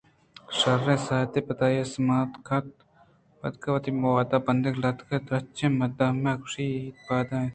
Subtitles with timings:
[0.57, 2.17] شرّیں ساعتے ءَ پدآئی ءَسما
[2.47, 7.49] کُتءُپاداتک ءُوتی موداں بندگءَ لگ اِت درٛاجیں دمے کش اِت ءُپاد اتک